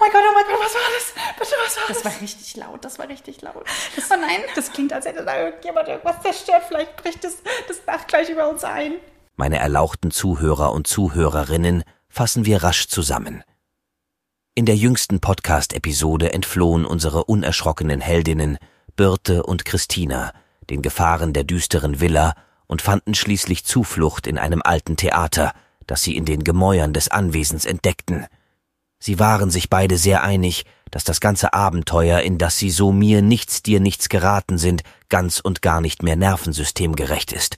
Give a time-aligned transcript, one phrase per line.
[0.00, 1.38] mein Gott, oh mein Gott, was war das?
[1.38, 2.02] Bitte, was war das?
[2.02, 3.64] Das war richtig laut, das war richtig laut.
[3.94, 6.64] Das, Oh nein, das klingt, als hätte da irgendjemand irgendwas zerstört.
[6.68, 7.34] Vielleicht bricht das,
[7.68, 8.94] das Dach gleich über uns ein.
[9.36, 13.44] Meine erlauchten Zuhörer und Zuhörerinnen fassen wir rasch zusammen.
[14.54, 18.58] In der jüngsten Podcast-Episode entflohen unsere unerschrockenen Heldinnen
[18.96, 20.32] Birte und Christina
[20.70, 22.34] den Gefahren der düsteren Villa
[22.66, 25.52] und fanden schließlich Zuflucht in einem alten Theater,
[25.86, 28.26] das sie in den Gemäuern des Anwesens entdeckten.
[29.02, 33.22] Sie waren sich beide sehr einig, dass das ganze Abenteuer, in das sie so mir
[33.22, 37.56] nichts dir nichts geraten sind, ganz und gar nicht mehr nervensystemgerecht ist.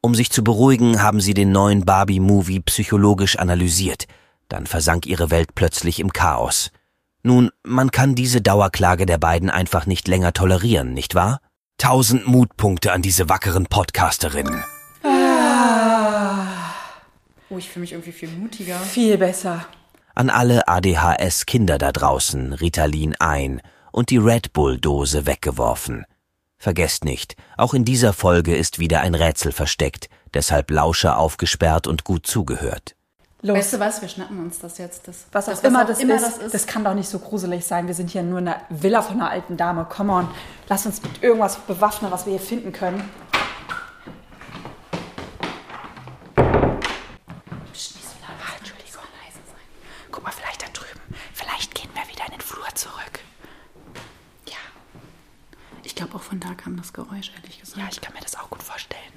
[0.00, 4.06] Um sich zu beruhigen, haben sie den neuen Barbie-Movie psychologisch analysiert,
[4.48, 6.70] dann versank ihre Welt plötzlich im Chaos.
[7.22, 11.40] Nun, man kann diese Dauerklage der beiden einfach nicht länger tolerieren, nicht wahr?
[11.78, 14.62] Tausend Mutpunkte an diese wackeren Podcasterinnen.
[17.50, 18.78] Oh, ich fühle mich irgendwie viel mutiger.
[18.78, 19.66] Viel besser.
[20.14, 23.60] An alle ADHS-Kinder da draußen Ritalin ein
[23.92, 26.04] und die Red Bull-Dose weggeworfen.
[26.58, 32.04] Vergesst nicht, auch in dieser Folge ist wieder ein Rätsel versteckt, deshalb Lauscher aufgesperrt und
[32.04, 32.96] gut zugehört.
[33.42, 33.56] Los.
[33.56, 35.08] Weißt du was, wir schnappen uns das jetzt.
[35.08, 36.54] Das, was auch das, immer, auch das, immer ist, das ist.
[36.54, 37.86] das kann doch nicht so gruselig sein.
[37.86, 39.86] Wir sind hier nur in einer Villa von einer alten Dame.
[39.86, 40.28] Come on,
[40.68, 43.02] lass uns mit irgendwas bewaffnen, was wir hier finden können.
[56.50, 57.78] Da kam das Geräusch, ehrlich gesagt.
[57.78, 59.12] Ja, ich kann mir das auch gut vorstellen.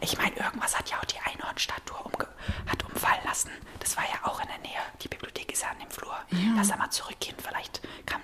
[0.00, 2.28] Ich meine, irgendwas hat ja auch die Einhornstatue umge
[2.66, 3.50] hat umfallen lassen.
[3.80, 4.80] Das war ja auch in der Nähe.
[5.02, 6.16] Die Bibliothek ist ja an dem Flur.
[6.30, 6.54] Ja.
[6.56, 7.36] Lass da mal zurückgehen.
[7.42, 8.20] Vielleicht kam,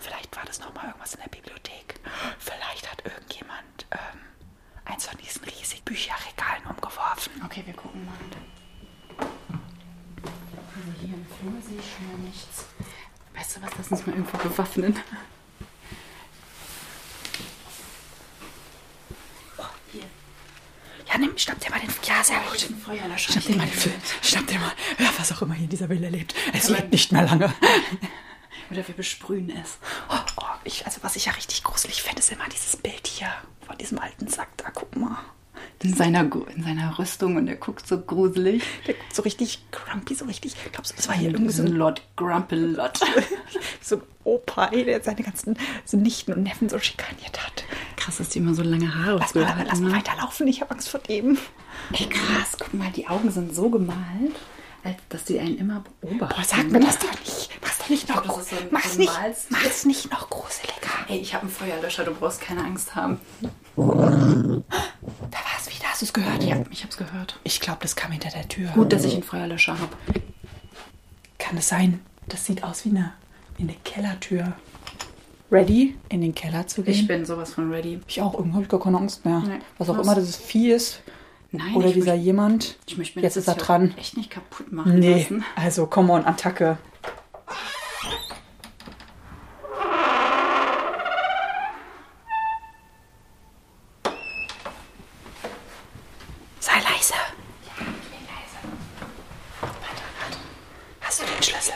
[0.00, 2.00] vielleicht war das noch mal irgendwas in der Bibliothek.
[2.38, 4.20] Vielleicht hat irgendjemand ähm,
[4.84, 7.32] eins von diesen riesigen Bücherregalen umgeworfen.
[7.44, 8.14] Okay, wir gucken mal.
[10.76, 12.64] Also hier im Flur sehe ich schon mal nichts.
[13.34, 14.98] Weißt du was, lass uns mal irgendwo bewaffnen.
[19.58, 20.04] Oh, hier.
[21.06, 21.90] Ja, nimm, schnapp dir mal den.
[22.04, 22.68] Ja, sehr gut.
[22.68, 23.32] Den Feuerlöscher.
[23.32, 23.94] Schnapp dir mal den Film.
[24.22, 26.34] Schnapp dir mal, ja, was auch immer hier in dieser Villa lebt.
[26.54, 27.52] Es lebt nicht mehr lange.
[28.70, 29.78] Oder wir besprühen es.
[30.08, 33.28] Oh, oh, ich, also was ich ja richtig gruselig finde, ist immer dieses Bild hier
[33.66, 34.70] von diesem alten Sack da.
[34.74, 35.18] Guck mal.
[35.82, 38.62] In seiner, in seiner Rüstung und er guckt so gruselig.
[38.86, 40.56] Der guckt so richtig grumpy, so richtig.
[40.72, 42.98] Glaubst du, das war hier Irgendwie so ein Lord Grumpelot.
[43.80, 47.64] so ein Opa, ey, der seine ganzen so Nichten und Neffen so schikaniert hat.
[47.96, 49.96] Krass, dass die immer so lange Haare Lass mal, lass mal ne?
[49.96, 51.38] weiterlaufen, ich habe Angst vor dem.
[51.92, 54.34] Ey, krass, guck mal, die Augen sind so gemalt,
[55.08, 56.34] dass die einen immer beobachten.
[56.36, 57.50] Boah, sag mir das doch nicht.
[57.62, 59.12] Mach's doch nicht noch das ist so ein- Mach's so nicht,
[59.50, 60.74] mach's nicht noch gruseliger.
[61.08, 63.18] Ey, ich habe einen Feuerlöscher, du brauchst keine Angst haben.
[63.76, 64.62] Da war
[65.58, 66.42] es wieder, hast du es gehört?
[66.42, 67.38] Ja, ich hab's gehört.
[67.44, 68.70] Ich glaube, das kam hinter der Tür.
[68.70, 69.96] Gut, dass ich einen Feuerlöscher habe.
[71.38, 72.00] Kann es sein?
[72.28, 73.12] Das sieht aus wie eine,
[73.56, 74.52] wie eine Kellertür.
[75.52, 76.92] Ready, in den Keller zu gehen?
[76.92, 78.00] Ich bin sowas von ready.
[78.08, 79.38] Ich auch, irgendwie habe ich gar keine Angst mehr.
[79.46, 79.58] Nee.
[79.78, 80.04] Was auch Was?
[80.06, 81.02] immer dieses Vieh ist.
[81.58, 82.76] Nein, Oder ich dieser möchte- jemand.
[82.86, 83.94] Ich möchte mir Jetzt ist er dran.
[83.96, 85.44] echt nicht kaputt machen Nee, lassen.
[85.56, 86.78] also come on, Attacke.
[96.60, 97.14] Sei leise.
[99.60, 100.38] Warte, warte.
[101.00, 101.74] Hast du den Schlüssel?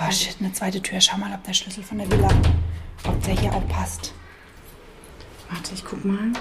[0.00, 1.00] Oh shit, eine zweite Tür.
[1.00, 2.28] Schau mal, ob der Schlüssel von der Villa,
[3.28, 4.14] der hier auch passt.
[5.50, 6.32] Warte, ich guck mal.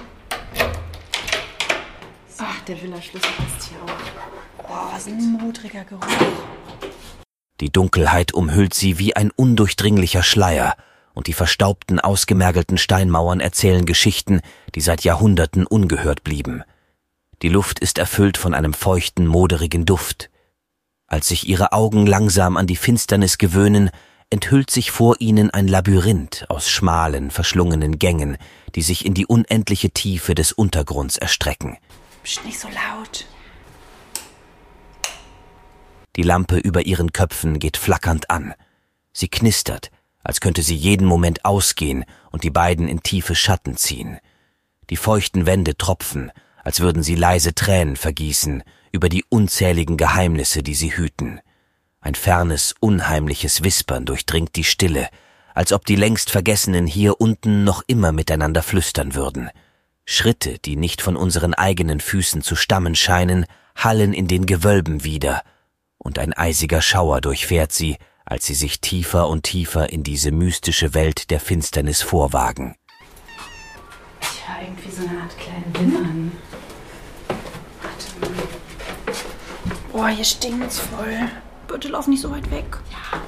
[2.38, 4.70] Ach, der Villa-Schlüssel passt hier auch.
[4.70, 6.06] Oh, was ein modriger Geruch.
[7.60, 10.78] Die Dunkelheit umhüllt sie wie ein undurchdringlicher Schleier,
[11.14, 14.40] und die verstaubten, ausgemergelten Steinmauern erzählen Geschichten,
[14.76, 16.64] die seit Jahrhunderten ungehört blieben.
[17.42, 20.30] Die Luft ist erfüllt von einem feuchten, moderigen Duft.
[21.08, 23.90] Als sich ihre Augen langsam an die Finsternis gewöhnen,
[24.30, 28.38] enthüllt sich vor ihnen ein Labyrinth aus schmalen, verschlungenen Gängen,
[28.76, 31.78] die sich in die unendliche Tiefe des Untergrunds erstrecken.
[32.24, 33.26] Psst, nicht so laut.
[36.18, 38.54] Die Lampe über ihren Köpfen geht flackernd an.
[39.14, 39.92] Sie knistert,
[40.24, 44.20] als könnte sie jeden Moment ausgehen und die beiden in tiefe Schatten ziehen.
[44.90, 46.32] Die feuchten Wände tropfen,
[46.64, 51.40] als würden sie leise Tränen vergießen über die unzähligen Geheimnisse, die sie hüten.
[52.08, 55.10] Ein fernes, unheimliches Wispern durchdringt die Stille,
[55.54, 59.50] als ob die längst Vergessenen hier unten noch immer miteinander flüstern würden.
[60.06, 63.46] Schritte, die nicht von unseren eigenen Füßen zu stammen scheinen,
[63.76, 65.44] hallen in den Gewölben wieder,
[65.98, 70.94] und ein eisiger Schauer durchfährt sie, als sie sich tiefer und tiefer in diese mystische
[70.94, 72.78] Welt der Finsternis vorwagen.
[74.22, 76.32] Ich höre irgendwie so eine Art kleinen Wimmern.
[77.82, 78.48] Warte mal.
[79.92, 81.28] Boah, hier stinkt's voll.
[81.68, 82.78] Bitte lauf nicht so weit weg.
[82.92, 83.20] Ja.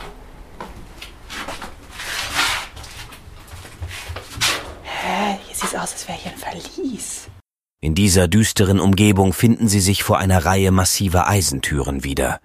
[4.84, 5.38] Hä?
[5.46, 7.30] Hier sieht's aus, als wäre hier ein Verlies.
[7.82, 12.42] In dieser düsteren Umgebung finden sie sich vor einer Reihe massiver Eisentüren wieder.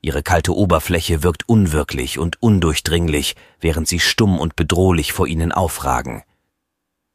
[0.00, 6.22] Ihre kalte Oberfläche wirkt unwirklich und undurchdringlich, während sie stumm und bedrohlich vor ihnen aufragen.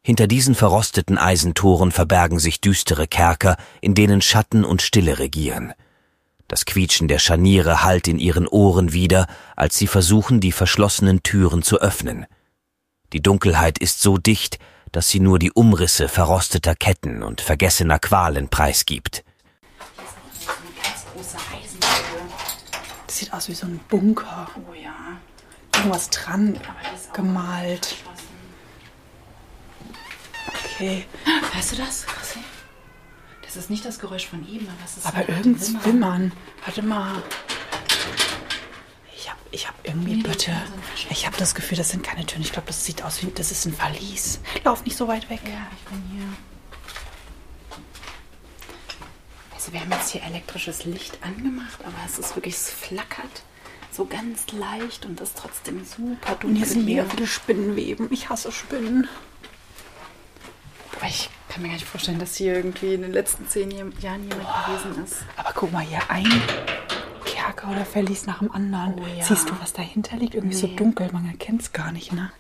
[0.06, 5.74] Hinter diesen verrosteten Eisentoren verbergen sich düstere Kerker, in denen Schatten und Stille regieren.
[6.48, 11.64] Das Quietschen der Scharniere hallt in ihren Ohren wieder, als sie versuchen, die verschlossenen Türen
[11.64, 12.26] zu öffnen.
[13.14, 14.60] Die Dunkelheit ist so dicht,
[14.92, 19.24] dass sie nur die Umrisse verrosteter Ketten und vergessener Qualen preisgibt.
[20.46, 22.22] Eine ganz große Eisentür.
[23.08, 24.50] Das sieht aus wie so ein Bunker.
[24.56, 24.94] Oh ja.
[25.76, 26.60] Irgendwas dran
[27.14, 27.96] gemalt.
[30.48, 31.06] Okay.
[31.54, 32.06] Hörst du das?
[33.54, 35.84] Das ist nicht das Geräusch von eben, aber es ist Aber so ein irgendwas Wimmern.
[35.86, 36.32] wimmern.
[36.66, 37.24] Warte mal.
[39.16, 40.52] Ich hab, ich hab irgendwie, Nee, bitte.
[41.12, 42.42] Ich habe das Gefühl, das sind keine Türen.
[42.42, 44.40] Ich glaube, das sieht aus wie, das ist ein Verlies.
[44.64, 45.42] Lauf nicht so weit weg.
[45.46, 46.26] Ja, ich bin hier.
[49.54, 53.44] Also wir haben jetzt hier elektrisches Licht angemacht, aber es ist wirklich, es flackert
[53.92, 56.50] so ganz leicht und ist trotzdem super dunkel.
[56.50, 58.12] Und hier sind mega viele Spinnenweben.
[58.12, 59.08] Ich hasse Spinnen.
[61.54, 65.04] Kann mir gar nicht vorstellen, dass hier irgendwie in den letzten zehn Jahren jemand gewesen
[65.04, 65.18] ist.
[65.38, 66.26] Aber guck mal, hier ein
[67.26, 68.96] Kerker oder Verlies nach dem anderen.
[69.00, 69.24] Oh ja.
[69.24, 70.34] Siehst du, was dahinter liegt?
[70.34, 70.76] Irgendwie so Nee.
[70.76, 72.32] dunkel, man erkennt es gar nicht, ne?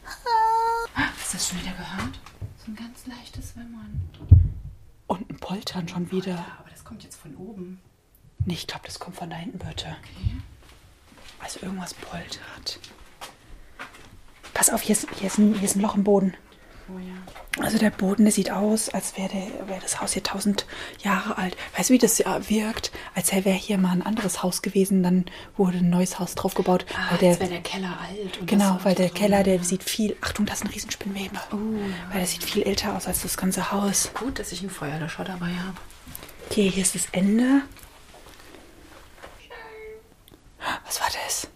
[0.95, 2.19] Hast du das schon wieder gehört?
[2.65, 4.01] So ein ganz leichtes Wimmern.
[5.06, 6.31] Und ein Poltern schon wieder.
[6.31, 7.80] Ja, aber das kommt jetzt von oben.
[8.45, 9.95] Nee, ich glaube, das kommt von da hinten, bitte.
[10.01, 10.38] Okay.
[11.39, 12.80] Also irgendwas poltert.
[14.56, 16.33] Pass auf, hier ist, hier, ist ein, hier ist ein Loch im Boden.
[16.89, 17.63] Oh ja.
[17.63, 19.31] Also der Boden, der sieht aus, als wäre
[19.68, 20.65] wär das Haus hier tausend
[21.01, 21.56] Jahre alt.
[21.77, 22.91] Weißt du, wie das ja wirkt?
[23.15, 25.25] Als wäre hier mal ein anderes Haus gewesen, dann
[25.56, 26.85] wurde ein neues Haus draufgebaut.
[26.94, 28.47] Ah, weil der, als wäre der Keller alt.
[28.47, 30.18] Genau, das weil der so- Keller, der sieht viel...
[30.21, 31.35] Achtung, das ist ein Riesenspinnwebe.
[31.51, 31.56] Oh,
[32.09, 34.12] Weil der sieht viel älter aus als das ganze Haus.
[34.13, 35.77] gut, dass ich einen Feuerlöscher dabei habe.
[36.50, 37.62] Okay, hier ist das Ende.
[40.86, 41.47] Was war das?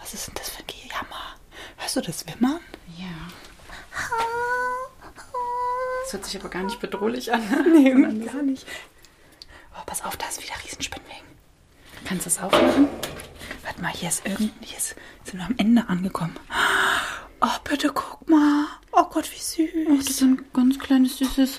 [0.00, 1.36] Was ist denn das für ein Gejammer?
[1.96, 2.60] Hörst du das Wimmern?
[2.98, 3.06] Ja.
[6.04, 7.40] Das hört sich aber gar nicht bedrohlich an.
[7.72, 8.66] Nee, irgendwie gar nicht.
[9.74, 11.24] Oh, pass auf, da ist wieder Riesenspinnwegen.
[12.04, 12.88] Kannst du es aufmachen?
[13.64, 14.94] Warte mal, hier ist irgend, hier ist,
[15.24, 16.36] sind wir am Ende angekommen.
[17.40, 18.66] Oh, bitte guck mal.
[18.92, 19.96] Oh Gott, wie süß.
[19.96, 21.58] Das ist ein ganz kleines, süßes...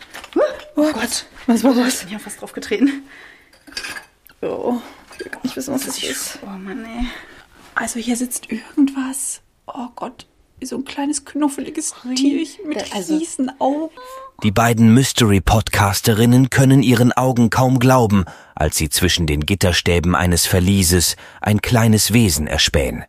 [0.76, 2.00] oh Gott, was war Ich das?
[2.02, 3.08] bin hier fast drauf getreten.
[4.44, 4.80] Oh,
[5.14, 6.38] ich will gar nicht wissen, was das ist.
[6.44, 7.08] Oh Mann, ey.
[7.74, 9.42] Also hier sitzt irgendwas.
[9.68, 10.26] Oh Gott,
[10.60, 13.92] wie so ein kleines knuffeliges Tierchen mit Also- riesen Augen.
[14.44, 18.26] Die beiden Mystery-Podcasterinnen können ihren Augen kaum glauben,
[18.56, 23.04] als sie zwischen den Gitterstäben eines Verlieses ein kleines Wesen erspähen.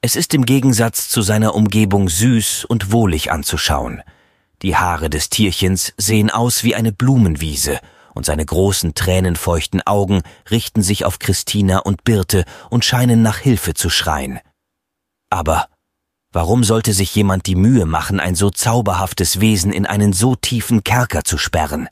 [0.00, 4.02] Es ist im Gegensatz zu seiner Umgebung süß und wohlig anzuschauen.
[4.62, 7.78] Die Haare des Tierchens sehen aus wie eine Blumenwiese,
[8.14, 13.74] und seine großen tränenfeuchten Augen richten sich auf Christina und Birte und scheinen nach Hilfe
[13.74, 14.38] zu schreien.
[15.30, 15.66] Aber
[16.34, 20.82] Warum sollte sich jemand die Mühe machen, ein so zauberhaftes Wesen in einen so tiefen
[20.82, 21.88] Kerker zu sperren?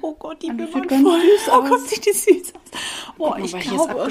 [0.00, 1.20] Oh Gott, die ganz voll.
[1.20, 1.68] süß Oh.
[1.68, 3.16] Gott, sieht die süß aus.
[3.18, 4.08] Boah, ich glaube,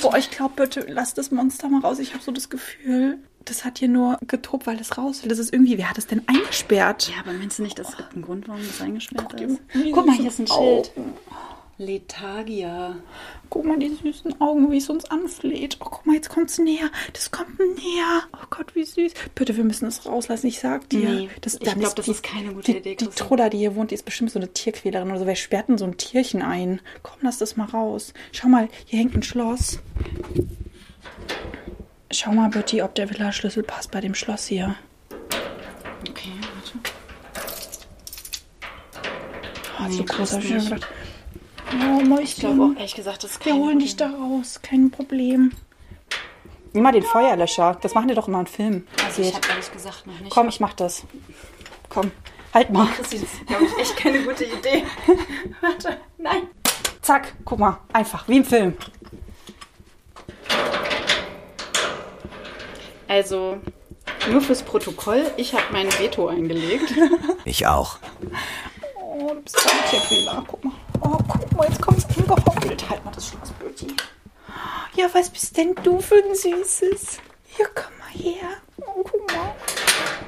[0.00, 1.98] boah, ich glaube, bitte lass das Monster mal raus.
[1.98, 5.28] Ich habe so das Gefühl, das hat hier nur getobt, weil das raus will.
[5.28, 7.10] Das ist irgendwie, wer hat es denn eingesperrt?
[7.10, 9.60] Ja, aber meinst du nicht, das gibt einen Grund, warum das eingesperrt Guck, ist?
[9.92, 11.12] Guck mal, hier ist ein Augen.
[11.76, 12.96] Lethargia.
[13.50, 15.78] Guck mal, die süßen Augen, wie es uns anfleht.
[15.80, 16.90] Oh, guck mal, jetzt kommt's näher.
[17.12, 18.22] Das kommt näher.
[18.32, 19.12] Oh Gott, wie süß.
[19.34, 20.46] Bitte, wir müssen es rauslassen.
[20.46, 21.08] Ich sag dir.
[21.08, 23.06] Nee, das, ich dann glaub, das die- ist keine gute die, Idee, Die.
[23.08, 25.26] Trulla, die hier wohnt, die ist bestimmt so eine Tierquälerin oder so.
[25.26, 26.80] Wer sperrt denn so ein Tierchen ein?
[27.02, 28.14] Komm, lass das mal raus.
[28.32, 29.80] Schau mal, hier hängt ein Schloss.
[32.12, 34.76] Schau mal, Bertie, ob der Villa-Schlüssel passt bei dem Schloss hier.
[36.08, 36.78] Okay, warte.
[39.80, 40.70] Oh, Nee, so groß passt hab ich mir nicht.
[40.70, 40.88] gedacht.
[41.72, 42.24] Oh, Mäuschen.
[42.24, 45.52] Ich glaube auch ehrlich gesagt, das ist Wir keine holen dich da raus, kein Problem.
[46.72, 47.78] Nimm mal den Feuerlöscher.
[47.80, 48.86] Das machen die doch immer im Film.
[49.04, 50.30] Also ich habe ehrlich gesagt noch nicht.
[50.30, 51.04] Komm, ich mach das.
[51.88, 52.10] Komm,
[52.52, 52.88] halt mal.
[52.98, 54.84] Das ist, glaube ich, echt keine gute Idee.
[55.60, 55.98] Warte.
[56.18, 56.48] Nein.
[57.00, 57.78] Zack, guck mal.
[57.92, 58.76] Einfach, wie im Film.
[63.06, 63.58] Also,
[64.30, 66.92] nur fürs Protokoll, ich habe mein Veto eingelegt.
[67.44, 67.98] Ich auch.
[69.00, 70.44] Oh, du bist ein Tierquäler.
[70.48, 70.73] Guck mal.
[71.04, 72.88] Oh, guck mal, jetzt kommt's angehoppelt.
[72.88, 73.94] Halt mal das Schloss, Bertie.
[74.96, 77.18] Ja, was bist denn du für ein Süßes?
[77.44, 78.48] Hier, komm mal her.
[78.78, 79.54] Oh, guck mal.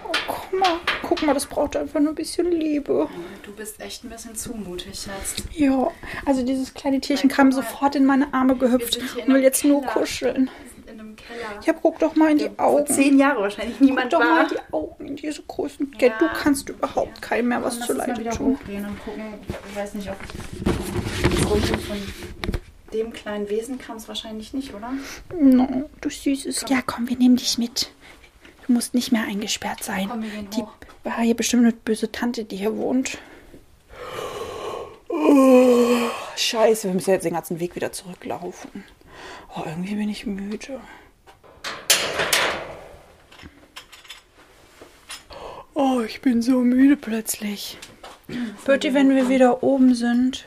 [0.06, 3.08] Oh, guck mal, guck mal, das braucht einfach nur ein bisschen Liebe.
[3.42, 5.36] Du bist echt ein bisschen zumutig, Schatz.
[5.52, 5.90] Ja,
[6.24, 9.92] also dieses kleine Tierchen kam sofort in meine Arme gehüpft und will jetzt nur Keller.
[9.92, 10.50] kuscheln.
[11.48, 11.60] Keller.
[11.64, 12.86] Ja, guck doch mal in die Vor Augen.
[12.86, 14.42] zehn Jahren wahrscheinlich Guck niemand doch mal war.
[14.42, 15.90] in die Augen, in diese großen.
[15.98, 18.58] Gell, du kannst überhaupt keinem mehr was zu uns mal leide wieder tun.
[18.60, 19.22] hochgehen und gucken.
[19.70, 20.16] Ich weiß nicht, ob
[21.82, 21.96] von
[22.92, 24.92] dem kleinen Wesen kam es wahrscheinlich nicht, oder?
[25.38, 26.64] No, du Süßes.
[26.68, 27.90] Ja, komm, wir nehmen dich mit.
[28.66, 30.08] Du musst nicht mehr eingesperrt sein.
[30.10, 30.72] Komm, wir gehen die hoch.
[31.04, 33.18] war hier bestimmt eine böse Tante, die hier wohnt.
[35.08, 38.84] Oh, scheiße, wir müssen jetzt den ganzen Weg wieder zurücklaufen.
[39.56, 40.80] Oh, irgendwie bin ich müde.
[45.78, 47.76] Oh, ich bin so müde plötzlich.
[48.64, 50.46] Bertie, wenn wir wieder oben sind,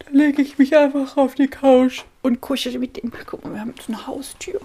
[0.00, 3.10] dann lege ich mich einfach auf die Couch und kuschel mit dem.
[3.24, 4.60] Guck mal, wir haben jetzt eine Haustür.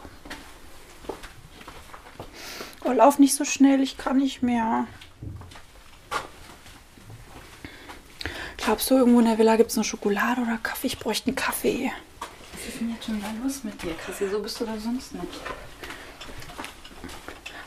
[2.83, 4.85] Oh, lauf nicht so schnell, ich kann nicht mehr.
[8.57, 10.87] Glaubst du, irgendwo in der Villa gibt es noch Schokolade oder Kaffee?
[10.87, 11.89] Ich bräuchte einen Kaffee.
[12.51, 14.27] Was ist denn jetzt schon wieder los mit dir, Chrissy?
[14.27, 15.39] So bist du da sonst nicht.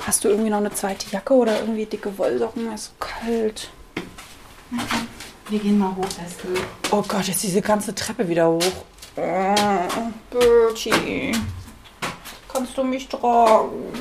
[0.06, 2.70] Hast du irgendwie noch eine zweite Jacke oder irgendwie dicke Wollsocken?
[2.72, 3.70] Es ist so kalt.
[5.48, 6.48] Wir gehen mal hoch, weißt du.
[6.90, 8.84] Oh Gott, jetzt diese ganze Treppe wieder hoch.
[9.16, 9.54] Oh,
[10.30, 11.32] Bertie,
[12.52, 13.92] kannst du mich tragen?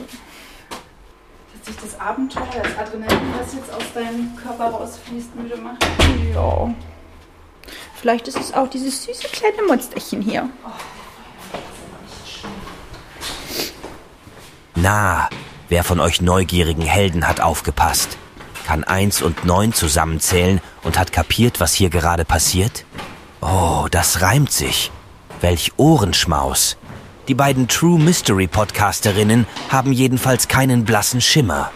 [1.54, 5.86] Hat sich das Abenteuer, das Adrenalin, was jetzt aus deinem Körper rausfließt, müde macht?
[6.34, 6.74] Ja.
[7.96, 10.50] Vielleicht ist es auch dieses süße kleine Monsterchen hier.
[14.76, 15.30] Na,
[15.70, 18.18] wer von euch neugierigen Helden hat aufgepasst?
[18.66, 22.86] Kann eins und neun zusammenzählen und hat kapiert, was hier gerade passiert?
[23.42, 24.92] Oh, das reimt sich.
[25.42, 26.78] Welch Ohrenschmaus.
[27.28, 31.72] Die beiden True Mystery Podcasterinnen haben jedenfalls keinen blassen Schimmer.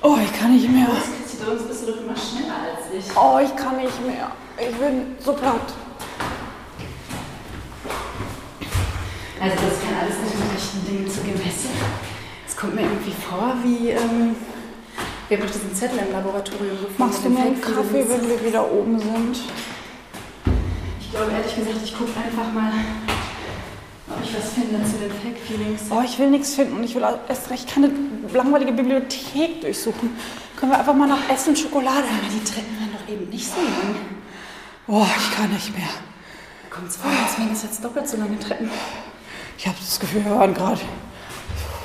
[0.00, 0.86] Oh, ich kann nicht mehr.
[0.86, 3.16] Chrissy, sonst bist du doch immer schneller als ich.
[3.16, 4.32] Oh, ich kann nicht mehr.
[4.58, 5.60] Ich bin so platt.
[9.42, 11.68] Also das kann alles nicht mit rechten Dingen zugehen, weißt du?
[12.46, 14.36] Es kommt mir irgendwie vor wie, ähm,
[15.26, 16.94] wir haben doch diesen Zettel im Laboratorium gefunden.
[16.98, 19.42] Machst du mir einen Kaffee, wenn wir wieder oben sind?
[21.00, 22.70] Ich glaube ehrlich gesagt, ich gucke einfach mal,
[24.10, 25.82] ob ich was finde zu den Fake Feelings.
[25.90, 27.90] Oh, ich will nichts finden und ich will erst recht keine
[28.32, 30.16] langweilige Bibliothek durchsuchen.
[30.54, 32.06] Können wir einfach mal nach Essen Schokolade?
[32.06, 33.96] Aber die Treppen waren doch eben nicht so lang.
[34.86, 35.88] Oh, ich kann nicht mehr.
[36.70, 38.70] Kommt es vor, als wären das jetzt doppelt so lange Treppen.
[39.62, 40.80] Ich habe das Gefühl, wir waren gerade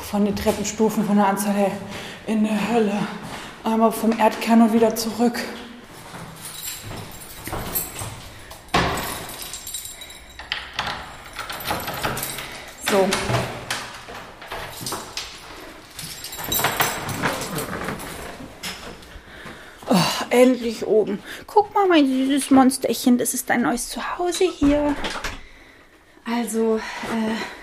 [0.09, 1.71] von den Treppenstufen von der Anzahl her
[2.25, 3.07] in der Hölle.
[3.63, 5.39] Einmal vom Erdkern und wieder zurück.
[12.89, 13.07] So.
[19.87, 19.95] Oh,
[20.31, 21.19] endlich oben.
[21.45, 24.95] Guck mal, mein süßes Monsterchen, das ist dein neues Zuhause hier.
[26.25, 27.56] Also, äh,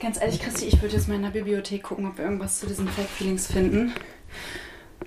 [0.00, 2.66] ganz ehrlich, Christi, ich würde jetzt mal in der Bibliothek gucken, ob wir irgendwas zu
[2.66, 3.92] diesen Fake Feelings finden.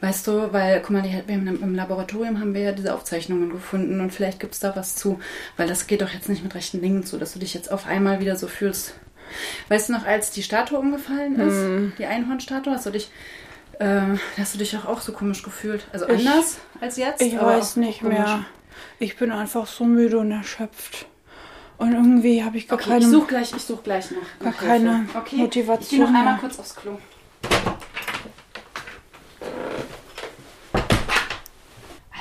[0.02, 4.12] Weißt du, weil, guck mal, die, im Laboratorium haben wir ja diese Aufzeichnungen gefunden und
[4.12, 5.20] vielleicht gibt es da was zu,
[5.56, 7.86] weil das geht doch jetzt nicht mit rechten Dingen zu, dass du dich jetzt auf
[7.86, 8.96] einmal wieder so fühlst.
[9.70, 13.10] Weißt du noch, als die Statue umgefallen ist, die Einhornstatue, hast du dich,
[13.80, 14.02] äh,
[14.38, 15.86] hast du dich doch auch so komisch gefühlt?
[15.94, 17.22] Also Ich- anders als jetzt?
[17.22, 18.18] Ich weiß auch nicht komisch.
[18.18, 18.46] mehr.
[19.00, 21.06] Ich bin einfach so müde und erschöpft.
[21.78, 23.06] Und irgendwie habe ich gar Okay, keine.
[23.06, 24.40] ich suche gleich, ich such gleich nach.
[24.40, 25.36] Gar keine okay?
[25.38, 26.98] Motivation Ich gehe noch einmal kurz aufs Klo.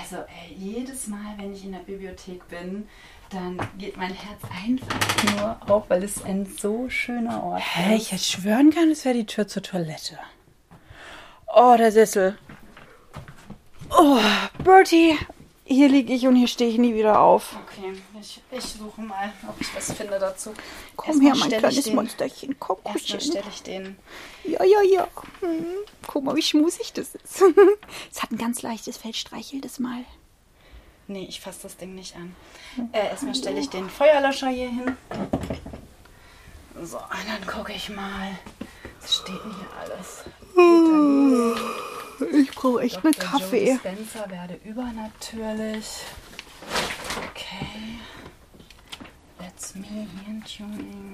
[0.00, 2.88] Also, ey, jedes Mal, wenn ich in der Bibliothek bin,
[3.30, 8.02] dann geht mein Herz einfach nur auf, weil es ein so schöner Ort Hä, ist.
[8.02, 10.18] ich hätte schwören können, es wäre die Tür zur Toilette.
[11.54, 12.36] Oh, der Sessel.
[13.90, 14.18] Oh,
[14.64, 15.16] Bertie.
[15.64, 17.56] Hier liege ich und hier stehe ich nie wieder auf.
[17.66, 20.52] Okay, ich, ich suche mal, ob ich was finde dazu.
[20.96, 22.56] Komm Erstmal her, mein kleines den- Monsterchen.
[22.58, 23.20] Komm, kuscheln.
[23.20, 23.96] stelle ich den.
[24.44, 25.08] Ja, ja, ja.
[25.40, 25.64] Hm.
[26.06, 27.42] Guck mal, wie schmusig das ist.
[28.12, 29.14] es hat ein ganz leichtes Fell.
[29.14, 30.04] Streichel das mal.
[31.06, 32.34] Nee, ich fasse das Ding nicht an.
[32.92, 34.96] Äh, erstmal stelle ich den Feuerlöscher hier hin.
[36.82, 38.36] So, und dann gucke ich mal.
[39.00, 40.24] Was steht denn hier alles?
[42.32, 43.30] Ich brauche echt einen Dr.
[43.30, 43.64] Kaffee.
[43.66, 46.00] Joe Dispenza werde übernatürlich.
[47.30, 47.98] Okay.
[49.38, 51.12] Let's me Hirntuning.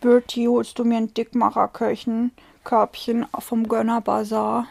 [0.00, 2.32] Bertie, holst du mir ein Dickmacherköchen
[2.64, 4.66] Körbchen vom Gönner Bazar?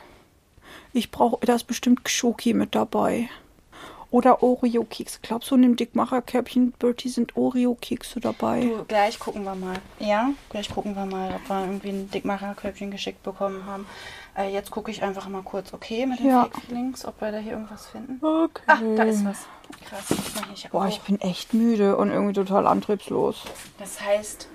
[0.93, 3.29] Ich brauche, da ist bestimmt Schoki mit dabei.
[4.11, 5.19] Oder Oreo-Kekse.
[5.21, 8.59] Glaubst du, in dem Dickmacherkörbchen, Bertie, sind Oreo-Kekse dabei?
[8.61, 9.77] Du, gleich gucken wir mal.
[9.99, 13.85] Ja, gleich gucken wir mal, ob wir irgendwie ein Dickmacherkörbchen geschickt bekommen haben.
[14.37, 16.43] Äh, jetzt gucke ich einfach mal kurz, okay, mit den Ja.
[16.43, 18.19] Fake-Feelings, ob wir da hier irgendwas finden.
[18.25, 18.61] Okay.
[18.67, 19.37] Ah, da ist was.
[19.87, 20.03] Krass.
[20.53, 23.43] ich Boah, auch- ich bin echt müde und irgendwie total antriebslos.
[23.79, 24.49] Das heißt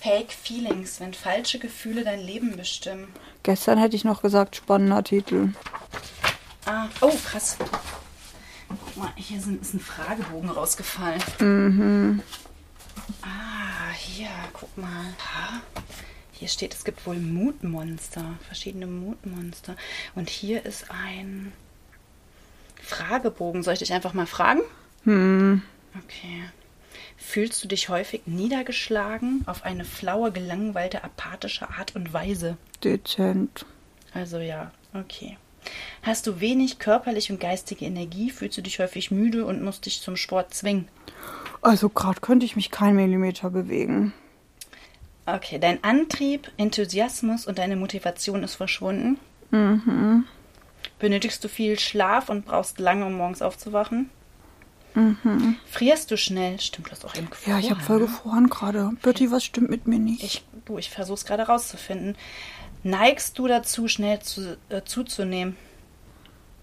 [0.00, 3.08] Fake Feelings, wenn falsche Gefühle dein Leben bestimmen.
[3.44, 5.52] Gestern hätte ich noch gesagt, spannender Titel.
[6.66, 7.56] Ah, oh, krass.
[8.68, 11.22] Guck mal, hier sind, ist ein Fragebogen rausgefallen.
[11.40, 12.22] Mhm.
[13.22, 15.14] Ah, hier, guck mal.
[16.32, 19.74] Hier steht, es gibt wohl Mutmonster, verschiedene Mutmonster.
[20.14, 21.52] Und hier ist ein
[22.80, 23.64] Fragebogen.
[23.64, 24.60] Soll ich dich einfach mal fragen?
[25.02, 25.62] Hm.
[26.04, 26.44] Okay.
[27.16, 32.56] Fühlst du dich häufig niedergeschlagen auf eine flaue, gelangweilte, apathische Art und Weise?
[32.84, 33.66] Dezent.
[34.14, 35.36] Also ja, okay.
[36.02, 38.30] Hast du wenig körperliche und geistige Energie?
[38.30, 40.88] Fühlst du dich häufig müde und musst dich zum Sport zwingen?
[41.60, 44.12] Also gerade könnte ich mich kein Millimeter bewegen.
[45.26, 49.18] Okay, dein Antrieb, Enthusiasmus und deine Motivation ist verschwunden.
[49.50, 50.24] Mhm.
[50.98, 54.08] Benötigst du viel Schlaf und brauchst lange, um morgens aufzuwachen?
[54.94, 55.56] Mhm.
[55.66, 56.58] Frierst du schnell?
[56.60, 57.58] Stimmt, du hast auch eben gefroren.
[57.58, 58.06] Ja, ich habe voll ne?
[58.06, 58.90] gefroren gerade.
[59.02, 60.22] Bertie, was stimmt mit mir nicht?
[60.24, 62.16] Ich, du, ich versuche es gerade rauszufinden.
[62.88, 65.58] Neigst du dazu, schnell zu, äh, zuzunehmen?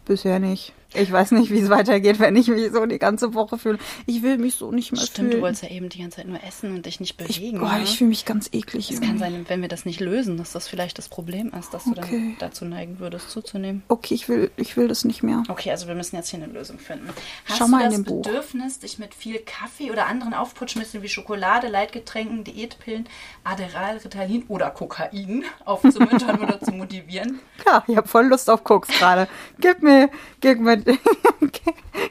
[0.06, 0.74] Bisher nicht.
[0.98, 3.78] Ich weiß nicht, wie es weitergeht, wenn ich mich so die ganze Woche fühle.
[4.06, 5.42] Ich will mich so nicht mehr Stimmt, du fühlen.
[5.44, 7.60] wolltest ja eben die ganze Zeit nur essen und dich nicht ich bewegen.
[7.60, 7.84] boah, ne?
[7.84, 8.92] ich fühle mich ganz eklig.
[8.92, 11.84] Es kann sein, wenn wir das nicht lösen, dass das vielleicht das Problem ist, dass
[11.86, 12.02] du Okay.
[12.12, 13.84] dann dazu neigen würdest, zuzunehmen.
[13.88, 15.44] Okay, ich will, ich will das nicht mehr.
[15.50, 17.10] Okay, also wir müssen jetzt hier eine Lösung finden.
[17.46, 18.22] Hast Schau mal du in das dem Buch.
[18.24, 23.08] Bedürfnis, dich mit viel Kaffee oder anderen Aufputschmitteln wie Schokolade, Leitgetränken, Diätpillen,
[23.44, 27.40] Adderall, Ritalin oder Kokain aufzumuntern oder zu motivieren?
[27.60, 29.28] Klar, ich habe voll Lust auf Koks gerade.
[29.60, 30.10] Gib mir,
[30.42, 30.78] gib mir,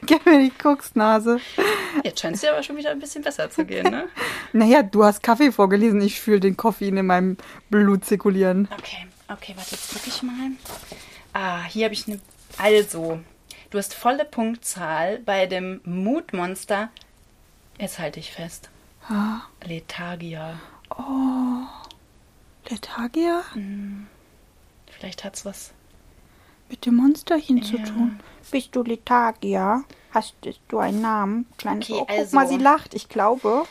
[0.05, 1.39] gib mir die Koksnase.
[2.03, 4.07] Jetzt scheint es dir aber schon wieder ein bisschen besser zu gehen, ne?
[4.53, 6.01] Naja, du hast Kaffee vorgelesen.
[6.01, 7.37] Ich fühle den Koffein in meinem
[7.69, 8.67] Blut zirkulieren.
[8.77, 10.51] Okay, okay, warte, jetzt gucke ich mal.
[11.33, 12.19] Ah, hier habe ich eine.
[12.57, 13.19] Also,
[13.69, 16.89] du hast volle Punktzahl bei dem Mutmonster.
[17.79, 18.69] Jetzt halte ich fest.
[19.09, 20.59] Ah, Lethargia.
[22.69, 23.43] Lethargia
[24.87, 25.73] Vielleicht hat's was.
[26.69, 27.83] Mit dem Monsterchen zu Ja.
[27.85, 28.19] tun.
[28.51, 29.83] Bist du Lethargia?
[30.11, 30.35] Hast
[30.69, 31.45] du einen Namen?
[31.57, 32.93] Kleines Okay, oh, guck also- mal, sie lacht.
[32.93, 33.65] Ich glaube.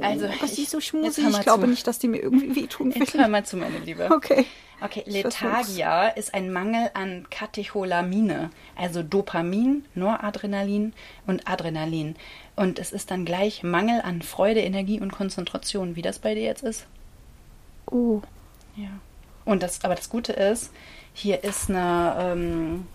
[0.00, 1.24] Also, aber sie ist so jetzt schmusig.
[1.28, 1.68] Ich glaube zu.
[1.70, 3.20] nicht, dass die mir irgendwie wehtun Jetzt will.
[3.20, 4.10] hör mal zu, meine Liebe.
[4.10, 4.44] Okay.
[4.80, 5.04] Okay.
[5.06, 10.92] Lethargia ist ein Mangel an Katecholamine, also Dopamin, Noradrenalin
[11.26, 12.16] und Adrenalin.
[12.56, 16.42] Und es ist dann gleich Mangel an Freude, Energie und Konzentration, wie das bei dir
[16.42, 16.86] jetzt ist.
[17.86, 18.20] Oh.
[18.76, 18.88] Ja.
[19.44, 20.70] Und das, aber das Gute ist,
[21.14, 22.86] hier ist eine, ähm,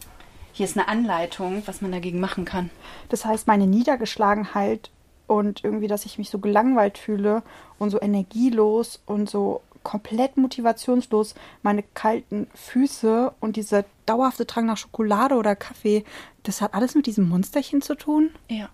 [0.52, 2.70] hier ist eine Anleitung, was man dagegen machen kann.
[3.08, 4.92] Das heißt, meine Niedergeschlagenheit
[5.26, 7.42] und irgendwie, dass ich mich so gelangweilt fühle
[7.80, 14.78] und so energielos und so komplett motivationslos, meine kalten Füße und dieser dauerhafte Drang nach
[14.78, 16.04] Schokolade oder Kaffee,
[16.44, 18.32] das hat alles mit diesem Monsterchen zu tun?
[18.50, 18.70] Ja,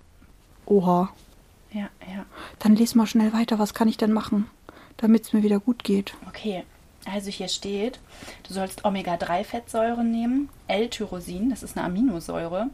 [0.66, 1.10] Oha.
[1.72, 2.26] ja, ja.
[2.60, 3.60] Dann les mal schnell weiter.
[3.60, 4.50] Was kann ich denn machen,
[4.98, 6.16] damit es mir wieder gut geht?
[6.28, 6.64] Okay,
[7.06, 8.00] also hier steht,
[8.48, 12.68] du sollst Omega-3-Fettsäuren nehmen, L-Tyrosin, das ist eine Aminosäure,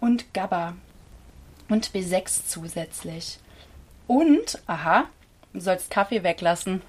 [0.00, 0.74] und GABA
[1.68, 3.38] und B6 zusätzlich.
[4.06, 5.04] Und, aha,
[5.52, 6.82] du sollst Kaffee weglassen.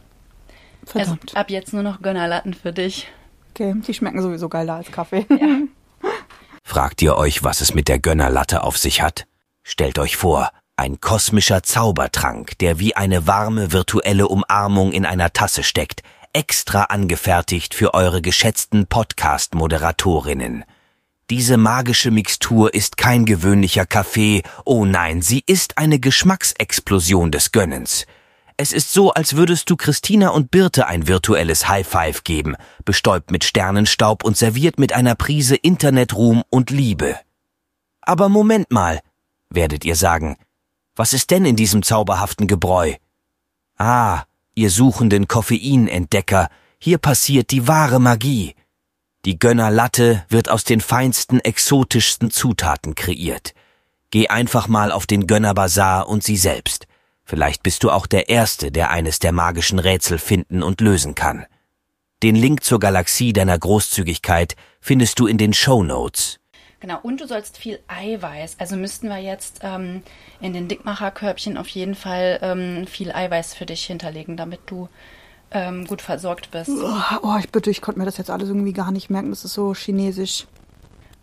[0.85, 1.29] Verdammt.
[1.29, 3.07] Also ab jetzt nur noch Gönnerlatten für dich.
[3.51, 5.25] Okay, die schmecken sowieso geiler als Kaffee.
[6.63, 9.27] Fragt ihr euch, was es mit der Gönnerlatte auf sich hat?
[9.63, 15.63] Stellt euch vor, ein kosmischer Zaubertrank, der wie eine warme virtuelle Umarmung in einer Tasse
[15.63, 16.01] steckt,
[16.33, 20.65] extra angefertigt für eure geschätzten Podcast-Moderatorinnen.
[21.29, 28.05] Diese magische Mixtur ist kein gewöhnlicher Kaffee, oh nein, sie ist eine Geschmacksexplosion des Gönnens.
[28.57, 33.31] Es ist so, als würdest du Christina und Birte ein virtuelles High Five geben, bestäubt
[33.31, 37.15] mit Sternenstaub und serviert mit einer Prise Internetruhm und Liebe.
[38.01, 38.99] Aber Moment mal,
[39.49, 40.37] werdet ihr sagen,
[40.95, 42.93] was ist denn in diesem zauberhaften Gebräu?
[43.77, 44.23] Ah,
[44.55, 48.55] ihr suchenden Koffeinentdecker, hier passiert die wahre Magie.
[49.25, 53.53] Die Gönnerlatte wird aus den feinsten, exotischsten Zutaten kreiert.
[54.11, 56.87] Geh einfach mal auf den Gönnerbazar und sie selbst.
[57.23, 61.45] Vielleicht bist du auch der Erste, der eines der magischen Rätsel finden und lösen kann.
[62.21, 66.39] Den Link zur Galaxie deiner Großzügigkeit findest du in den Show Notes.
[66.83, 68.57] Genau, und du sollst viel Eiweiß.
[68.59, 70.03] Also müssten wir jetzt ähm,
[70.41, 74.89] in den Dickmacherkörbchen auf jeden Fall ähm, viel Eiweiß für dich hinterlegen, damit du
[75.51, 76.71] ähm, gut versorgt bist.
[76.71, 79.29] Oh, ich bitte, ich konnte mir das jetzt alles irgendwie gar nicht merken.
[79.29, 80.45] Das ist so chinesisch.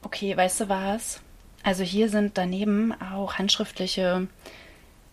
[0.02, 1.20] Okay, weißt du was?
[1.62, 4.28] Also hier sind daneben auch handschriftliche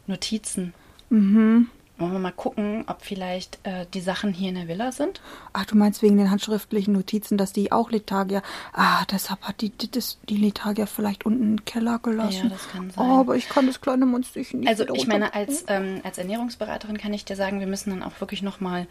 [0.06, 0.74] Notizen.
[1.10, 1.70] Mhm.
[1.98, 5.20] Wollen wir mal gucken, ob vielleicht äh, die Sachen hier in der Villa sind?
[5.54, 8.44] Ach, du meinst wegen den handschriftlichen Notizen, dass die auch Lethargia.
[8.74, 12.44] Ah, deshalb hat die, die, das, die Lethargia vielleicht unten im Keller gelassen.
[12.44, 13.04] Ja, das kann sein.
[13.04, 16.98] Oh, aber ich kann das kleine Monsterchen nicht Also ich meine, als, ähm, als Ernährungsberaterin
[17.00, 18.86] kann ich dir sagen, wir müssen dann auch wirklich nochmal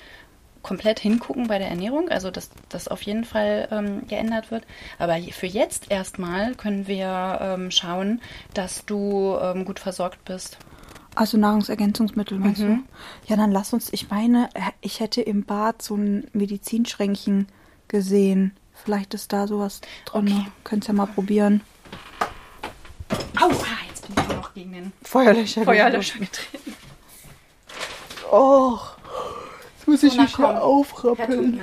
[0.66, 4.64] komplett hingucken bei der Ernährung, also dass das auf jeden Fall ähm, geändert wird.
[4.98, 8.20] Aber für jetzt erstmal können wir ähm, schauen,
[8.52, 10.58] dass du ähm, gut versorgt bist.
[11.16, 12.84] Also Nahrungsergänzungsmittel, meinst Mhm.
[13.24, 13.30] du?
[13.30, 14.48] Ja, dann lass uns, ich meine,
[14.82, 17.48] ich hätte im Bad so ein Medizinschränkchen
[17.88, 18.54] gesehen.
[18.74, 20.28] Vielleicht ist da sowas drin.
[20.28, 20.46] Okay.
[20.62, 21.62] Könnt's ja mal probieren.
[23.40, 23.52] Au, ah,
[23.88, 25.64] jetzt bin ich noch gegen den Feuerlöscher.
[25.64, 26.74] Feuerlöscher getreten.
[28.30, 28.78] Oh,
[29.78, 30.54] jetzt muss ich So, na mich hier komm.
[30.54, 31.60] Herr aufrappeln.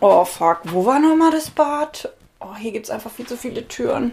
[0.00, 0.60] Oh, fuck.
[0.64, 2.12] Wo war nochmal das Bad?
[2.40, 4.12] Oh, hier gibt's einfach viel zu viele Türen.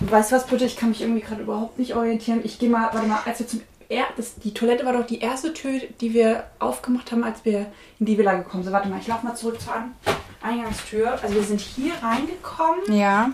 [0.00, 0.64] Weißt du was, bitte?
[0.64, 2.40] Ich kann mich irgendwie gerade überhaupt nicht orientieren.
[2.42, 3.62] Ich gehe mal, warte mal, als wir zum.
[3.88, 7.66] Er, das, die Toilette war doch die erste Tür, die wir aufgemacht haben, als wir
[7.98, 8.72] in die Villa gekommen sind.
[8.72, 9.94] Warte mal, ich laufe mal zurück zur An
[10.42, 11.18] Eingangstür.
[11.20, 13.30] Also wir sind hier reingekommen Ja.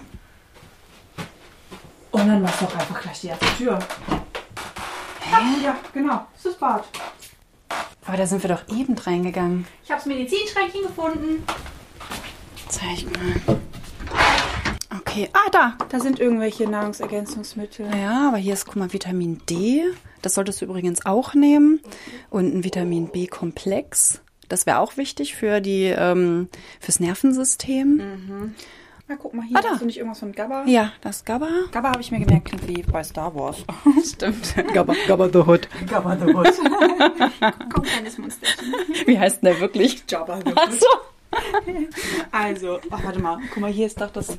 [2.11, 3.79] und dann war es doch einfach gleich die erste Tür.
[5.21, 5.63] Hä?
[5.63, 6.27] Ja, genau.
[6.35, 6.85] Das ist das Bad.
[8.07, 9.67] Aber da sind wir doch eben reingegangen.
[9.85, 11.43] Ich habe das Medizinschränkchen gefunden.
[12.69, 13.59] Zeig mal.
[15.01, 15.79] Okay, ah, da.
[15.89, 17.89] Da sind irgendwelche Nahrungsergänzungsmittel.
[17.97, 19.83] Ja, aber hier ist, guck mal, Vitamin D.
[20.23, 21.81] Das solltest du übrigens auch nehmen.
[22.31, 24.21] Und ein Vitamin B-Komplex.
[24.49, 26.49] Das wäre auch wichtig für die, ähm,
[26.81, 28.55] fürs Nervensystem.
[29.09, 29.57] Na, guck mal hier.
[29.57, 29.69] Ah, da.
[29.71, 30.65] Hast du nicht irgendwas von Gabba?
[30.67, 31.49] Ja, das GABA.
[31.71, 33.59] Gabba habe ich mir gemerkt, klingt wie bei Star Wars.
[34.05, 34.55] Stimmt.
[34.73, 35.69] GABA, GABA the Hood.
[35.89, 36.49] Gabba the Hood.
[37.73, 38.75] Komm, kleines Monsterchen.
[39.07, 40.03] Wie heißt denn der wirklich?
[40.09, 40.87] Jabba the Ach so.
[42.33, 43.39] Also, ach, warte mal.
[43.53, 44.39] Guck mal, hier ist doch das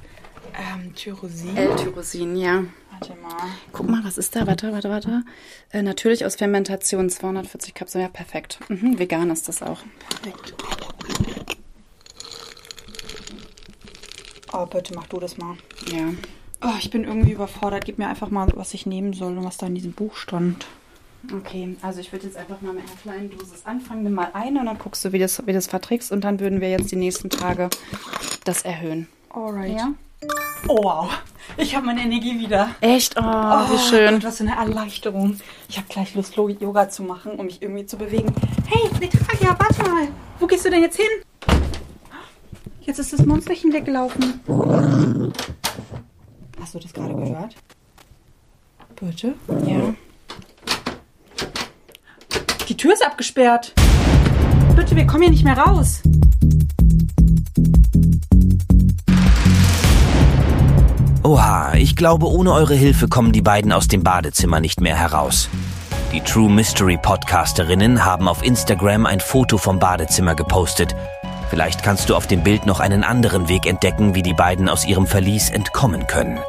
[0.57, 1.55] ähm, Tyrosin.
[1.55, 2.63] L-Tyrosin, ja.
[2.91, 3.49] Warte mal.
[3.71, 4.47] Guck mal, was ist da?
[4.47, 5.23] Warte, warte, warte.
[5.71, 8.03] Äh, natürlich aus Fermentation 240 Kapseln.
[8.03, 8.59] Ja, perfekt.
[8.67, 9.79] Mhm, vegan ist das auch.
[10.09, 10.55] Perfekt.
[14.53, 15.55] Oh, bitte mach du das mal.
[15.91, 16.09] Ja.
[16.63, 17.85] Oh, ich bin irgendwie überfordert.
[17.85, 20.65] Gib mir einfach mal, was ich nehmen soll und was da in diesem Buch stand.
[21.33, 24.03] Okay, also ich würde jetzt einfach mal mit einer kleinen Dosis anfangen.
[24.03, 26.11] Nimm mal eine und dann guckst du, wie das, wie das verträgst.
[26.11, 27.69] Und dann würden wir jetzt die nächsten Tage
[28.45, 29.07] das erhöhen.
[29.29, 29.75] Alright.
[29.77, 29.93] Ja?
[30.67, 31.09] Oh, wow.
[31.57, 32.69] Ich habe meine Energie wieder.
[32.81, 33.15] Echt?
[33.17, 34.15] Oh, wie Oh, schön.
[34.15, 35.39] Gott, was für eine Erleichterung.
[35.69, 38.33] Ich habe gleich Lust, Yoga zu machen, um mich irgendwie zu bewegen.
[38.67, 40.07] Hey, Lethargia, warte mal.
[40.39, 41.05] Wo gehst du denn jetzt hin?
[42.87, 44.39] Jetzt ist das Monsterchen weggelaufen.
[46.61, 47.53] Hast du das gerade gehört?
[48.95, 49.33] Bitte?
[49.65, 49.93] Ja.
[52.69, 53.73] Die Tür ist abgesperrt.
[54.77, 56.01] Bitte, wir kommen hier nicht mehr raus.
[61.23, 65.49] Oha, ich glaube, ohne eure Hilfe kommen die beiden aus dem Badezimmer nicht mehr heraus.
[66.13, 70.95] Die True Mystery Podcasterinnen haben auf Instagram ein Foto vom Badezimmer gepostet.
[71.49, 74.85] Vielleicht kannst du auf dem Bild noch einen anderen Weg entdecken, wie die beiden aus
[74.85, 76.39] ihrem Verlies entkommen können.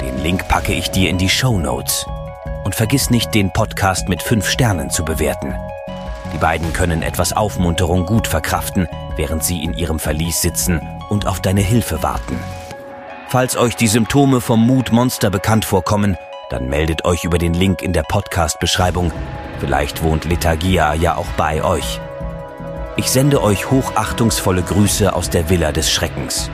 [0.00, 2.06] Den Link packe ich dir in die Show Notes.
[2.64, 5.54] Und vergiss nicht, den Podcast mit 5 Sternen zu bewerten.
[6.32, 11.40] Die beiden können etwas Aufmunterung gut verkraften, während sie in ihrem Verlies sitzen und auf
[11.40, 12.38] deine Hilfe warten.
[13.28, 16.16] Falls euch die Symptome vom Mutmonster bekannt vorkommen,
[16.50, 19.12] dann meldet euch über den Link in der Podcast-Beschreibung.
[19.58, 22.00] Vielleicht wohnt Lethargia ja auch bei euch.
[22.98, 26.50] Ich sende euch hochachtungsvolle Grüße aus der Villa des Schreckens.